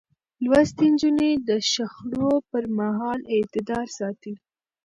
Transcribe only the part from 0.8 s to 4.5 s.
نجونې د شخړو پر مهال اعتدال ساتي.